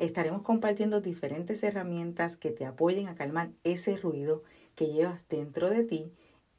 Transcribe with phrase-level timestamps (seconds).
[0.00, 4.42] estaremos compartiendo diferentes herramientas que te apoyen a calmar ese ruido
[4.74, 6.10] que llevas dentro de ti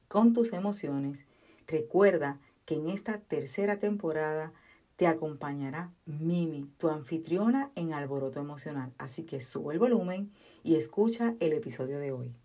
[0.07, 1.25] con tus emociones.
[1.67, 4.53] Recuerda que en esta tercera temporada
[4.95, 8.93] te acompañará Mimi, tu anfitriona en Alboroto Emocional.
[8.99, 10.31] Así que sube el volumen
[10.63, 12.35] y escucha el episodio de hoy.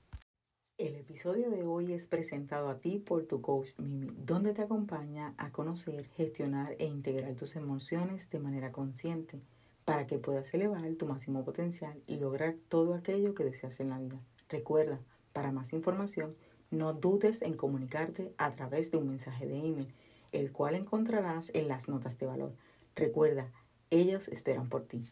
[0.79, 5.35] El episodio de hoy es presentado a ti por tu coach Mimi, donde te acompaña
[5.37, 9.43] a conocer, gestionar e integrar tus emociones de manera consciente
[9.87, 13.99] para que puedas elevar tu máximo potencial y lograr todo aquello que deseas en la
[14.01, 14.21] vida.
[14.49, 14.99] Recuerda,
[15.33, 16.35] para más información,
[16.73, 19.95] no dudes en comunicarte a través de un mensaje de email,
[20.33, 22.53] el cual encontrarás en las notas de valor.
[22.97, 23.53] Recuerda,
[23.91, 25.09] ellos esperan por ti.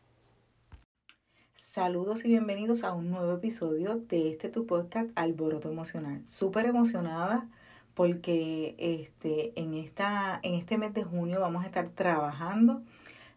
[1.55, 6.25] Saludos y bienvenidos a un nuevo episodio de este tu podcast Alboroto Emocional.
[6.27, 7.49] Súper emocionada
[7.95, 12.83] porque este, en, esta, en este mes de junio vamos a estar trabajando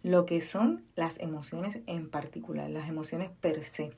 [0.07, 3.91] lo que son las emociones en particular, las emociones per se.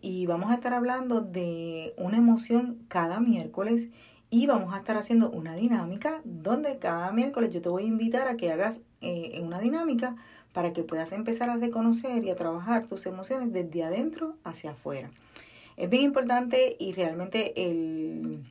[0.00, 3.88] Y vamos a estar hablando de una emoción cada miércoles
[4.30, 8.28] y vamos a estar haciendo una dinámica donde cada miércoles yo te voy a invitar
[8.28, 10.16] a que hagas eh, una dinámica
[10.52, 15.10] para que puedas empezar a reconocer y a trabajar tus emociones desde adentro hacia afuera.
[15.76, 18.44] Es bien importante y realmente el,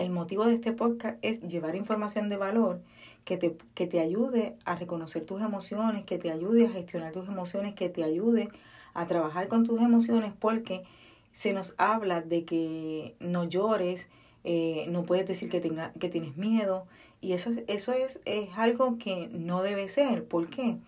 [0.00, 2.80] el motivo de este podcast es llevar información de valor
[3.24, 7.28] que te, que te ayude a reconocer tus emociones, que te ayude a gestionar tus
[7.28, 8.48] emociones, que te ayude
[8.94, 10.82] a trabajar con tus emociones, porque
[11.32, 14.08] se nos habla de que no llores,
[14.44, 16.86] eh, no puedes decir que, tenga, que tienes miedo,
[17.20, 20.24] y eso, eso es, es algo que no debe ser.
[20.24, 20.78] ¿Por qué?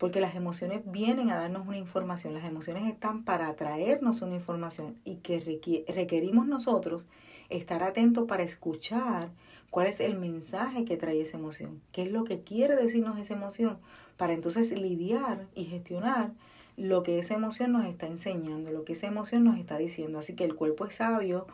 [0.00, 4.96] Porque las emociones vienen a darnos una información, las emociones están para traernos una información
[5.04, 7.04] y que requerimos nosotros
[7.50, 9.28] estar atentos para escuchar
[9.68, 13.34] cuál es el mensaje que trae esa emoción, qué es lo que quiere decirnos esa
[13.34, 13.76] emoción,
[14.16, 16.32] para entonces lidiar y gestionar
[16.78, 20.18] lo que esa emoción nos está enseñando, lo que esa emoción nos está diciendo.
[20.18, 21.46] Así que el cuerpo es sabio,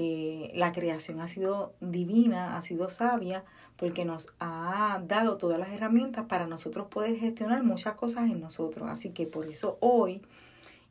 [0.00, 3.42] eh, la creación ha sido divina, ha sido sabia,
[3.76, 8.88] porque nos ha dado todas las herramientas para nosotros poder gestionar muchas cosas en nosotros.
[8.88, 10.22] Así que por eso hoy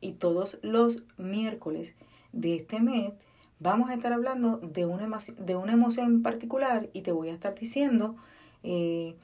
[0.02, 1.94] y todos los miércoles
[2.32, 3.14] de este mes
[3.60, 5.08] vamos a estar hablando de una,
[5.38, 8.14] de una emoción en particular y te voy a estar diciendo
[8.62, 9.16] eh,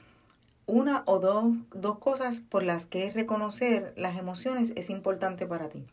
[0.65, 5.83] una o dos, dos cosas por las que reconocer las emociones es importante para ti.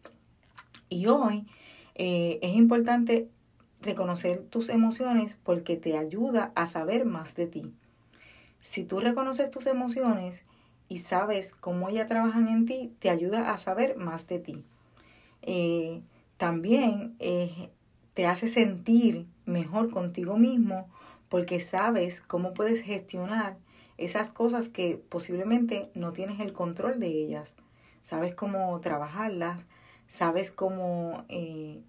[0.89, 1.45] Y hoy
[1.95, 3.29] eh, es importante
[3.83, 7.73] reconocer tus emociones porque te ayuda a saber más de ti.
[8.61, 10.45] Si tú reconoces tus emociones
[10.89, 14.65] y sabes cómo ellas trabajan en ti, te ayuda a saber más de ti.
[15.43, 16.03] Eh,
[16.37, 17.17] también
[18.15, 20.89] te hace sentir mejor contigo mismo
[21.29, 23.57] porque sabes cómo puedes gestionar
[23.97, 27.53] esas cosas que posiblemente no tienes el control de ellas.
[28.03, 29.65] Sabes cómo trabajarlas,
[30.09, 31.81] sabes cómo, eh,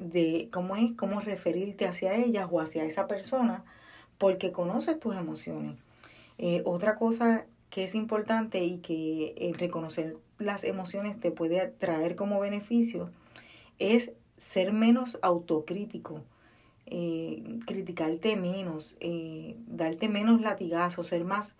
[0.00, 3.64] de, cómo es, cómo referirte hacia ellas o hacia esa persona,
[4.18, 5.76] porque conoces tus emociones.
[6.38, 12.14] Eh, otra cosa que es importante y que eh, reconocer las emociones te puede traer
[12.14, 13.10] como beneficio
[13.78, 16.22] es ser menos autocrítico,
[16.86, 18.96] eh, criticarte menos,
[19.66, 21.56] darte menos latigazo, ser más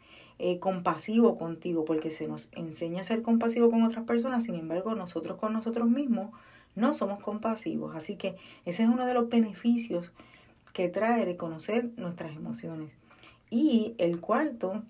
[0.60, 5.38] compasivo contigo, porque se nos enseña a ser compasivo con otras personas, sin embargo nosotros
[5.38, 6.30] con nosotros mismos
[6.76, 7.96] no somos compasivos.
[7.96, 10.12] Así que ese es uno de los beneficios
[10.72, 12.96] que trae de conocer nuestras emociones.
[13.50, 14.82] Y el cuarto,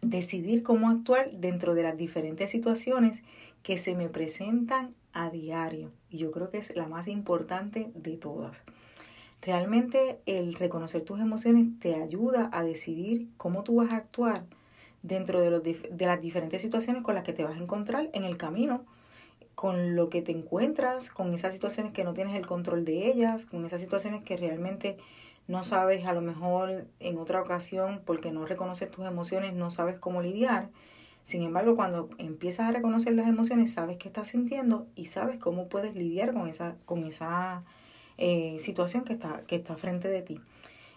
[0.00, 3.22] decidir cómo actuar dentro de las diferentes situaciones
[3.62, 5.92] que se me presentan a diario.
[6.10, 8.62] Y yo creo que es la más importante de todas.
[9.40, 14.44] Realmente el reconocer tus emociones te ayuda a decidir cómo tú vas a actuar
[15.02, 18.36] dentro de, de las diferentes situaciones con las que te vas a encontrar en el
[18.36, 18.84] camino,
[19.62, 23.46] con lo que te encuentras, con esas situaciones que no tienes el control de ellas,
[23.46, 24.96] con esas situaciones que realmente
[25.46, 30.00] no sabes a lo mejor en otra ocasión porque no reconoces tus emociones, no sabes
[30.00, 30.70] cómo lidiar.
[31.22, 35.68] Sin embargo, cuando empiezas a reconocer las emociones, sabes qué estás sintiendo y sabes cómo
[35.68, 37.62] puedes lidiar con esa, con esa
[38.18, 40.40] eh, situación que está, que está frente de ti.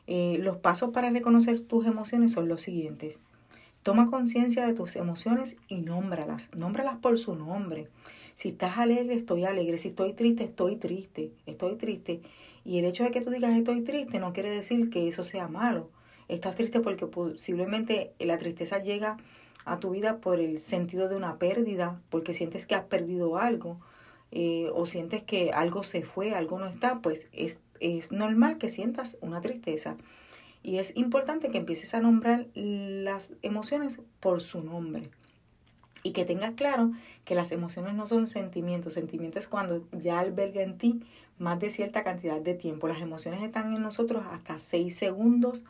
[0.08, 3.20] Eh, los pasos para reconocer tus emociones son los siguientes.
[3.84, 6.50] Toma conciencia de tus emociones y nómbralas.
[6.56, 7.90] Nómbralas por su nombre.
[8.36, 9.78] Si estás alegre, estoy alegre.
[9.78, 11.32] Si estoy triste, estoy triste.
[11.46, 12.22] Estoy triste.
[12.66, 15.48] Y el hecho de que tú digas estoy triste no quiere decir que eso sea
[15.48, 15.90] malo.
[16.28, 19.18] Estás triste porque posiblemente la tristeza llega
[19.64, 23.80] a tu vida por el sentido de una pérdida, porque sientes que has perdido algo
[24.32, 28.70] eh, o sientes que algo se fue, algo no está, pues es, es normal que
[28.70, 29.98] sientas una tristeza.
[30.64, 35.12] Y es importante que empieces a nombrar las emociones por su nombre.
[36.06, 36.92] Y que tengas claro
[37.24, 38.94] que las emociones no son sentimientos.
[38.94, 41.02] Sentimientos es cuando ya alberga en ti
[41.40, 42.88] más de cierta cantidad de tiempo.
[42.88, 45.64] Las emociones están en nosotros hasta seis segundos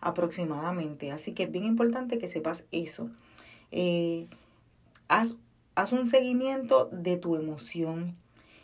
[0.00, 1.10] aproximadamente.
[1.10, 3.10] Así que es bien importante que sepas eso.
[3.72, 4.28] Eh,
[5.08, 5.38] haz,
[5.74, 8.14] haz, un seguimiento de tu emoción.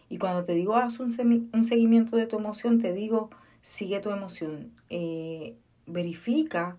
[0.09, 3.31] Y cuando te digo haz un, un seguimiento de tu emoción, te digo
[3.63, 4.71] sigue tu emoción.
[4.91, 5.57] Eh,
[5.89, 6.77] verifica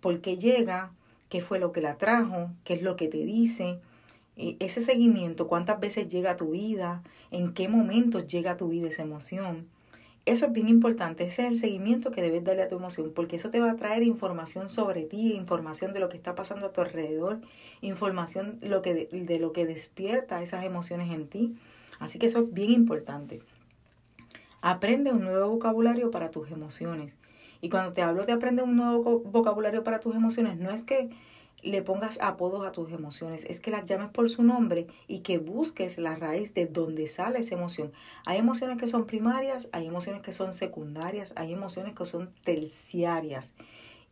[0.00, 0.90] por qué llega,
[1.28, 3.78] qué fue lo que la trajo, qué es lo que te dice.
[4.36, 8.88] Ese seguimiento, cuántas veces llega a tu vida, en qué momentos llega a tu vida
[8.88, 9.66] esa emoción.
[10.26, 13.36] Eso es bien importante, ese es el seguimiento que debes darle a tu emoción, porque
[13.36, 16.72] eso te va a traer información sobre ti, información de lo que está pasando a
[16.72, 17.38] tu alrededor,
[17.80, 18.68] información de
[19.38, 21.56] lo que despierta esas emociones en ti.
[22.00, 23.40] Así que eso es bien importante.
[24.62, 27.14] Aprende un nuevo vocabulario para tus emociones.
[27.66, 31.10] Y cuando te hablo de aprender un nuevo vocabulario para tus emociones, no es que
[31.64, 35.38] le pongas apodos a tus emociones, es que las llames por su nombre y que
[35.38, 37.90] busques la raíz de donde sale esa emoción.
[38.24, 43.52] Hay emociones que son primarias, hay emociones que son secundarias, hay emociones que son terciarias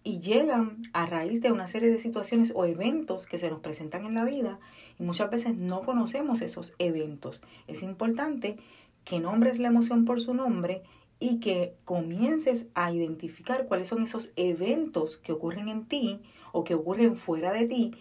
[0.03, 4.05] y llegan a raíz de una serie de situaciones o eventos que se nos presentan
[4.05, 4.59] en la vida
[4.99, 7.41] y muchas veces no conocemos esos eventos.
[7.69, 8.56] Es importante
[9.05, 10.83] que nombres la emoción por su nombre
[11.25, 16.21] y que comiences a identificar cuáles son esos eventos que ocurren en ti
[16.53, 17.93] o que ocurren fuera de ti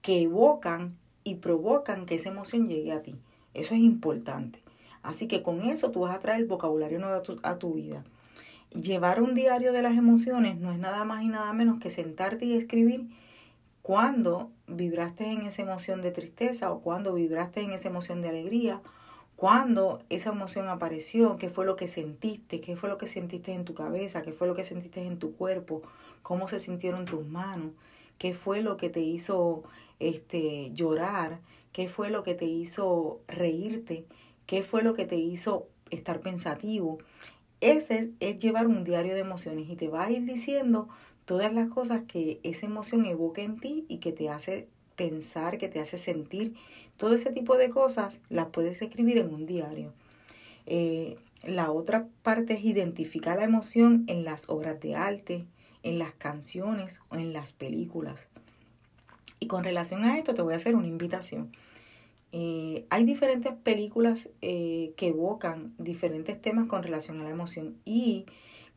[0.00, 3.14] que evocan y provocan que esa emoción llegue a ti.
[3.54, 4.58] Eso es importante.
[5.04, 8.02] Así que con eso tú vas a traer vocabulario nuevo a tu, a tu vida.
[8.74, 12.46] Llevar un diario de las emociones no es nada más y nada menos que sentarte
[12.46, 13.06] y escribir
[13.82, 18.80] cuando vibraste en esa emoción de tristeza o cuando vibraste en esa emoción de alegría
[19.42, 23.64] cuándo esa emoción apareció, qué fue lo que sentiste, qué fue lo que sentiste en
[23.64, 25.82] tu cabeza, qué fue lo que sentiste en tu cuerpo,
[26.22, 27.72] cómo se sintieron tus manos,
[28.18, 29.64] qué fue lo que te hizo
[29.98, 31.40] este, llorar,
[31.72, 34.04] qué fue lo que te hizo reírte,
[34.46, 36.98] qué fue lo que te hizo estar pensativo.
[37.60, 40.88] Ese es llevar un diario de emociones y te va a ir diciendo
[41.24, 44.68] todas las cosas que esa emoción evoca en ti y que te hace
[45.02, 46.54] pensar, que te hace sentir
[46.96, 49.92] todo ese tipo de cosas las puedes escribir en un diario.
[50.66, 55.44] Eh, la otra parte es identificar la emoción en las obras de arte,
[55.82, 58.28] en las canciones o en las películas.
[59.40, 61.50] Y con relación a esto te voy a hacer una invitación.
[62.30, 68.26] Eh, hay diferentes películas eh, que evocan diferentes temas con relación a la emoción y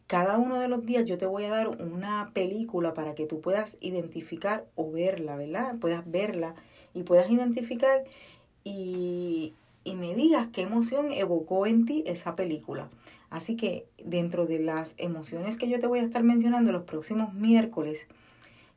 [0.07, 3.42] cada uno de los días yo te voy a dar una película para que tú
[3.42, 5.75] puedas identificar o verla, ¿verdad?
[5.80, 6.56] Puedas verla
[6.94, 8.04] y puedas identificar
[8.63, 9.54] y,
[9.86, 12.90] me digas qué emoción evocó en ti esa película.
[13.30, 17.34] Así que dentro de las emociones que yo te voy a estar mencionando los próximos
[17.34, 18.08] miércoles,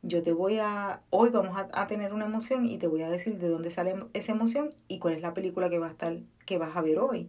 [0.03, 3.39] yo te voy a, hoy vamos a, tener una emoción y te voy a decir
[3.39, 6.59] de dónde sale esa emoción y cuál es la película que va a estar, que
[6.59, 7.29] vas a ver hoy.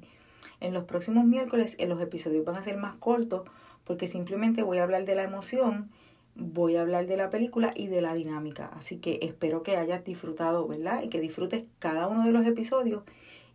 [0.60, 3.44] En los próximos miércoles, en los episodios van a ser más cortos
[3.90, 5.90] porque simplemente voy a hablar de la emoción
[6.36, 8.68] voy a hablar de la película y de la dinámica.
[8.78, 11.02] Así que espero que hayas disfrutado, ¿verdad?
[11.02, 13.02] Y que disfrutes cada uno de los episodios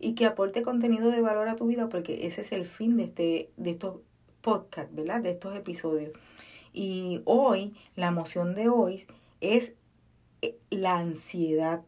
[0.01, 3.05] y que aporte contenido de valor a tu vida porque ese es el fin de,
[3.05, 4.01] este, de estos
[4.43, 5.21] podcasts, ¿verdad?
[5.21, 6.11] De estos episodios.
[6.73, 9.07] Y hoy, la emoción de hoy
[9.41, 9.73] es
[10.43, 11.83] eh, la ansiedad.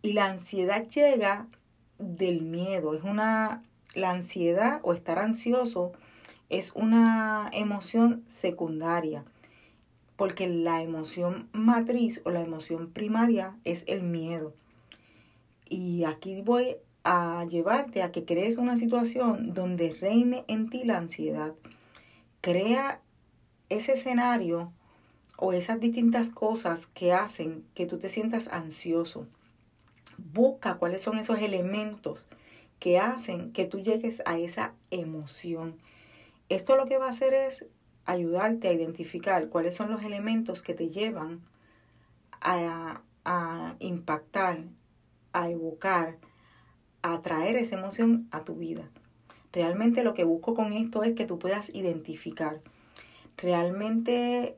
[0.00, 1.46] Y la ansiedad llega
[1.98, 2.94] del miedo.
[2.94, 3.62] Es una,
[3.94, 5.92] la ansiedad o estar ansioso
[6.48, 9.24] es una emoción secundaria
[10.16, 14.54] porque la emoción matriz o la emoción primaria es el miedo.
[15.68, 20.96] Y aquí voy a llevarte a que crees una situación donde reine en ti la
[20.96, 21.52] ansiedad.
[22.40, 23.00] Crea
[23.68, 24.72] ese escenario
[25.38, 29.26] o esas distintas cosas que hacen que tú te sientas ansioso.
[30.16, 32.24] Busca cuáles son esos elementos
[32.78, 35.76] que hacen que tú llegues a esa emoción.
[36.48, 37.66] Esto lo que va a hacer es
[38.04, 41.40] ayudarte a identificar cuáles son los elementos que te llevan
[42.40, 43.02] a,
[43.80, 44.64] impactar,
[45.32, 46.18] a evocar,
[47.02, 48.88] a atraer esa emoción a tu vida.
[49.52, 52.60] Realmente lo que busco con esto es que tú puedas identificar.
[53.36, 54.56] Realmente,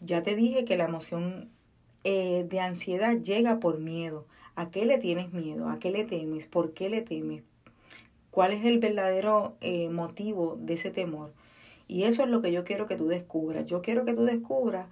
[0.00, 1.50] ya te dije que la emoción
[2.02, 4.26] eh, de ansiedad llega por miedo.
[4.56, 5.68] ¿A qué le tienes miedo?
[5.68, 6.46] ¿A qué le temes?
[6.46, 7.44] ¿Por qué le temes?
[8.34, 11.32] ¿Cuál es el verdadero eh, motivo de ese temor?
[11.86, 13.64] Y eso es lo que yo quiero que tú descubras.
[13.64, 14.88] Yo quiero que tú descubras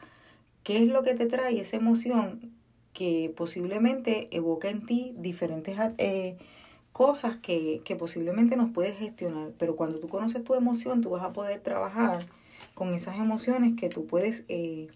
[0.62, 2.52] qué es lo que te trae esa emoción
[2.92, 6.36] que posiblemente evoca en ti diferentes eh,
[6.92, 9.50] cosas que, que, posiblemente nos puedes gestionar.
[9.58, 12.24] Pero cuando tú conoces tu emoción, tú vas a poder trabajar
[12.74, 14.86] con esas emociones que tú puedes, eh,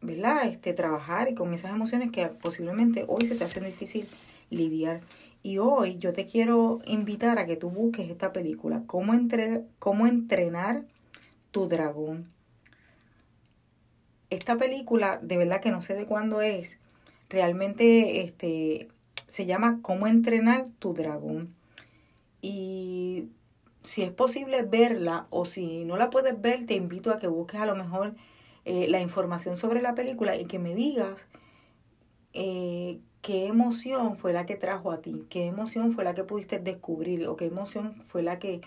[0.00, 0.46] ¿verdad?
[0.46, 4.08] Este, trabajar y con esas emociones que posiblemente hoy se te hacen difícil
[4.48, 5.02] lidiar.
[5.46, 10.08] Y hoy yo te quiero invitar a que tú busques esta película, Cómo, entre, cómo
[10.08, 10.82] entrenar
[11.52, 12.32] tu dragón.
[14.28, 16.78] Esta película, de verdad que no sé de cuándo es,
[17.28, 18.88] realmente este,
[19.28, 21.54] se llama Cómo entrenar tu dragón.
[22.42, 23.28] Y
[23.84, 27.60] si es posible verla o si no la puedes ver, te invito a que busques
[27.60, 28.16] a lo mejor
[28.64, 31.24] eh, la información sobre la película y que me digas
[32.32, 36.60] eh, qué emoción fue la que trajo a ti, qué emoción fue la que pudiste
[36.60, 38.60] descubrir o qué emoción fue la que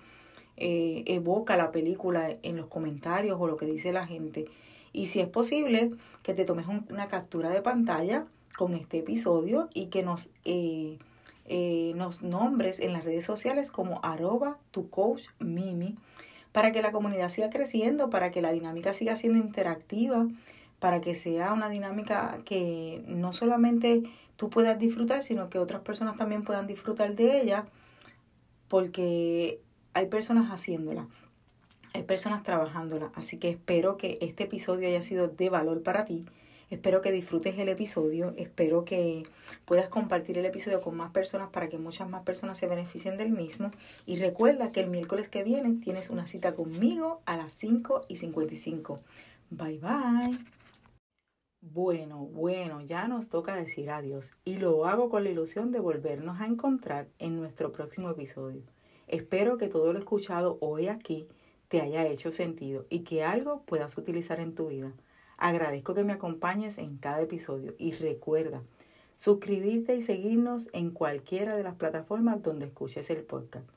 [0.57, 4.47] eh, evoca la película en los comentarios o lo que dice la gente.
[4.91, 5.91] Y si es posible,
[6.23, 8.25] que te tomes una captura de pantalla
[8.57, 10.97] con este episodio y que nos, eh,
[11.45, 15.95] eh, nos nombres en las redes sociales como arroba tu coach mimi
[16.51, 20.27] para que la comunidad siga creciendo, para que la dinámica siga siendo interactiva,
[20.79, 24.03] para que sea una dinámica que no solamente
[24.35, 27.65] tú puedas disfrutar, sino que otras personas también puedan disfrutar de ella,
[28.67, 29.59] porque
[29.93, 31.07] hay personas haciéndola,
[31.93, 36.25] hay personas trabajándola, así que espero que este episodio haya sido de valor para ti.
[36.69, 39.23] Espero que disfrutes el episodio, espero que
[39.65, 43.31] puedas compartir el episodio con más personas para que muchas más personas se beneficien del
[43.31, 43.71] mismo.
[44.05, 48.17] Y recuerda que el miércoles que viene tienes una cita conmigo a las 5 y
[48.17, 48.99] 55.
[49.49, 50.58] Bye bye.
[51.61, 56.39] Bueno, bueno, ya nos toca decir adiós y lo hago con la ilusión de volvernos
[56.39, 58.61] a encontrar en nuestro próximo episodio.
[59.07, 61.27] Espero que todo lo escuchado hoy aquí
[61.67, 64.93] te haya hecho sentido y que algo puedas utilizar en tu vida.
[65.37, 68.63] Agradezco que me acompañes en cada episodio y recuerda
[69.15, 73.67] suscribirte y seguirnos en cualquiera de las plataformas donde escuches el podcast.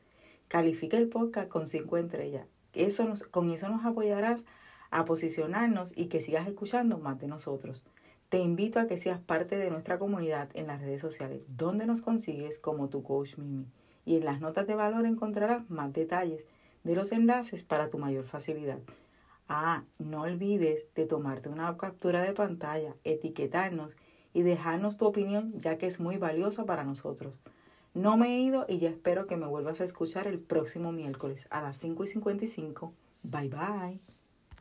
[0.47, 2.47] Califica el podcast con 5 estrellas.
[2.75, 4.45] Eso con eso nos apoyarás
[4.93, 7.83] a posicionarnos y que sigas escuchando más de nosotros.
[8.29, 12.01] Te invito a que seas parte de nuestra comunidad en las redes sociales, donde nos
[12.01, 13.67] consigues como tu coach Mimi.
[14.05, 16.45] Y en las notas de valor encontrarás más detalles
[16.85, 18.79] de los enlaces para tu mayor facilidad.
[19.49, 23.97] Ah, no olvides de tomarte una captura de pantalla, etiquetarnos
[24.35, 27.35] y dejarnos tu opinión ya que es muy valiosa para nosotros.
[27.95, 31.47] No me he ido y ya espero que me vuelvas a escuchar el próximo miércoles
[31.51, 32.95] a las 5 y 55.
[33.23, 34.12] Bye bye.